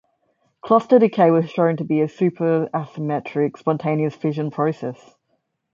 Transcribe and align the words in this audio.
Cluster 0.63 0.97
decay 0.97 1.29
was 1.29 1.47
shown 1.51 1.77
to 1.77 1.83
be 1.83 2.01
a 2.01 2.07
superasymmetric 2.07 3.55
spontaneous 3.55 4.15
fission 4.15 4.49
process. 4.49 5.13